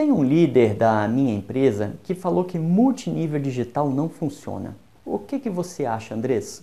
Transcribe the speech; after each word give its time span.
Tem 0.00 0.10
um 0.10 0.24
líder 0.24 0.72
da 0.72 1.06
minha 1.06 1.34
empresa 1.34 1.92
que 2.04 2.14
falou 2.14 2.42
que 2.42 2.58
multinível 2.58 3.38
digital 3.38 3.90
não 3.90 4.08
funciona. 4.08 4.74
O 5.04 5.18
que, 5.18 5.38
que 5.38 5.50
você 5.50 5.84
acha, 5.84 6.14
Andressa? 6.14 6.62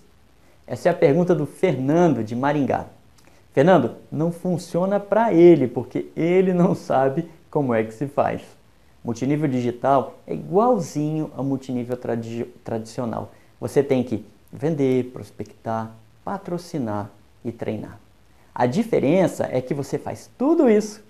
Essa 0.66 0.90
é 0.90 0.92
a 0.92 0.96
pergunta 0.96 1.36
do 1.36 1.46
Fernando 1.46 2.24
de 2.24 2.36
Maringá. 2.36 2.88
Fernando, 3.54 3.94
não 4.12 4.32
funciona 4.32 5.00
para 5.00 5.32
ele, 5.32 5.68
porque 5.68 6.10
ele 6.16 6.52
não 6.52 6.74
sabe 6.74 7.30
como 7.52 7.76
é 7.76 7.84
que 7.84 7.94
se 7.94 8.08
faz. 8.08 8.42
Multinível 9.04 9.48
digital 9.48 10.18
é 10.26 10.34
igualzinho 10.34 11.30
ao 11.38 11.44
multinível 11.44 11.96
tradi 11.96 12.44
tradicional. 12.64 13.32
Você 13.62 13.84
tem 13.84 14.04
que 14.04 14.26
vender, 14.52 15.12
prospectar, 15.12 15.92
patrocinar 16.26 17.12
e 17.46 17.52
treinar. 17.52 18.00
A 18.56 18.66
diferença 18.66 19.48
é 19.52 19.62
que 19.62 19.76
você 19.76 20.00
faz 20.00 20.28
tudo 20.40 20.68
isso 20.68 21.04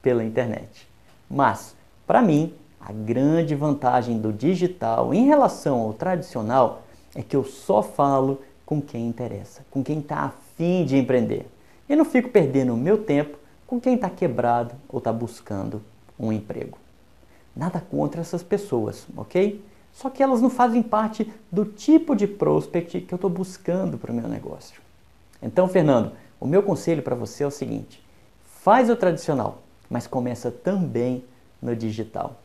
pela 0.00 0.22
internet. 0.22 0.91
Mas, 1.32 1.74
para 2.06 2.20
mim, 2.20 2.52
a 2.78 2.92
grande 2.92 3.54
vantagem 3.54 4.20
do 4.20 4.30
digital 4.30 5.14
em 5.14 5.24
relação 5.24 5.80
ao 5.80 5.94
tradicional 5.94 6.82
é 7.14 7.22
que 7.22 7.34
eu 7.34 7.42
só 7.42 7.82
falo 7.82 8.42
com 8.66 8.82
quem 8.82 9.06
interessa, 9.06 9.64
com 9.70 9.82
quem 9.82 10.00
está 10.00 10.24
afim 10.24 10.84
de 10.84 10.98
empreender. 10.98 11.46
E 11.88 11.96
não 11.96 12.04
fico 12.04 12.28
perdendo 12.28 12.74
o 12.74 12.76
meu 12.76 12.98
tempo 12.98 13.38
com 13.66 13.80
quem 13.80 13.94
está 13.94 14.10
quebrado 14.10 14.74
ou 14.90 14.98
está 14.98 15.10
buscando 15.10 15.82
um 16.18 16.30
emprego. 16.30 16.76
Nada 17.56 17.80
contra 17.80 18.20
essas 18.20 18.42
pessoas, 18.42 19.06
ok? 19.16 19.64
Só 19.90 20.10
que 20.10 20.22
elas 20.22 20.42
não 20.42 20.50
fazem 20.50 20.82
parte 20.82 21.32
do 21.50 21.64
tipo 21.64 22.14
de 22.14 22.26
prospect 22.26 23.00
que 23.00 23.14
eu 23.14 23.16
estou 23.16 23.30
buscando 23.30 23.96
para 23.96 24.12
o 24.12 24.14
meu 24.14 24.28
negócio. 24.28 24.82
Então, 25.42 25.66
Fernando, 25.66 26.12
o 26.38 26.46
meu 26.46 26.62
conselho 26.62 27.02
para 27.02 27.14
você 27.14 27.42
é 27.42 27.46
o 27.46 27.50
seguinte: 27.50 28.02
faz 28.62 28.90
o 28.90 28.96
tradicional, 28.96 29.62
mas 29.92 30.06
começa 30.06 30.50
também 30.50 31.22
no 31.60 31.76
digital. 31.76 32.36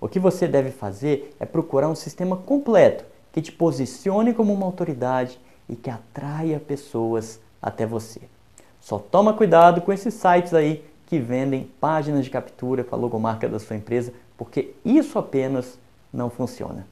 O 0.00 0.08
que 0.08 0.18
você 0.18 0.48
deve 0.48 0.70
fazer 0.70 1.36
é 1.38 1.44
procurar 1.44 1.90
um 1.90 1.94
sistema 1.94 2.38
completo 2.38 3.04
que 3.30 3.42
te 3.42 3.52
posicione 3.52 4.32
como 4.32 4.54
uma 4.54 4.64
autoridade 4.64 5.38
e 5.68 5.76
que 5.76 5.90
atraia 5.90 6.58
pessoas 6.58 7.38
até 7.60 7.84
você. 7.84 8.22
Só 8.80 8.98
toma 8.98 9.34
cuidado 9.34 9.82
com 9.82 9.92
esses 9.92 10.14
sites 10.14 10.54
aí 10.54 10.82
que 11.06 11.18
vendem 11.18 11.70
páginas 11.78 12.24
de 12.24 12.30
captura 12.30 12.82
com 12.82 12.96
a 12.96 12.98
logomarca 12.98 13.46
da 13.46 13.58
sua 13.58 13.76
empresa, 13.76 14.14
porque 14.38 14.72
isso 14.82 15.18
apenas 15.18 15.78
não 16.10 16.30
funciona. 16.30 16.86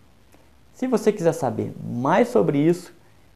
Se 0.75 0.87
você 0.87 1.11
quiser 1.11 1.33
saber 1.33 1.73
mais 1.83 2.29
sobre 2.29 2.59
isso, 2.59 2.93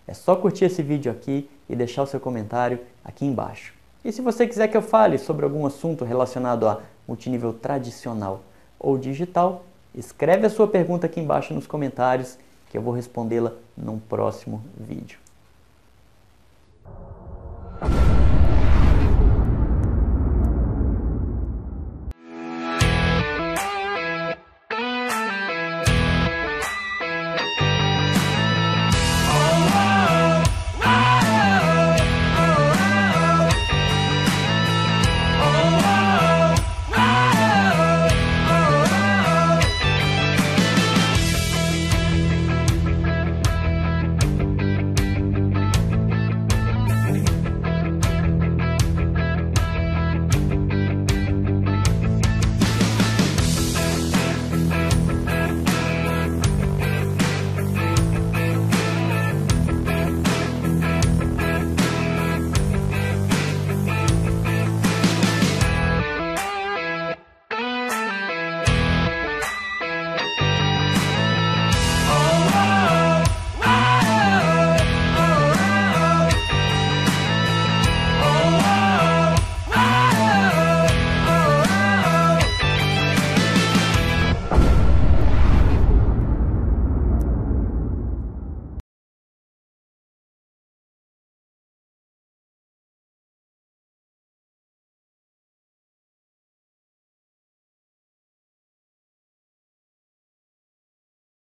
é 0.06 0.12
só 0.12 0.36
curtir 0.36 0.66
esse 0.66 0.82
vídeo 0.82 1.10
aqui 1.10 1.48
e 1.66 1.74
deixar 1.74 2.02
o 2.02 2.06
seu 2.06 2.20
comentário 2.20 2.78
aqui 3.02 3.24
embaixo. 3.24 3.72
E 4.04 4.10
se 4.10 4.20
você 4.20 4.46
quiser 4.46 4.68
que 4.68 4.76
eu 4.76 4.82
fale 4.82 5.16
sobre 5.16 5.44
algum 5.44 5.64
assunto 5.64 6.04
relacionado 6.04 6.68
a 6.68 6.80
multinível 7.06 7.52
tradicional 7.52 8.42
ou 8.78 8.98
digital, 8.98 9.64
escreve 9.94 10.46
a 10.46 10.50
sua 10.50 10.66
pergunta 10.66 11.06
aqui 11.06 11.20
embaixo 11.20 11.54
nos 11.54 11.66
comentários 11.66 12.36
que 12.68 12.76
eu 12.76 12.82
vou 12.82 12.92
respondê-la 12.92 13.52
num 13.76 13.98
próximo 13.98 14.62
vídeo. 14.76 15.21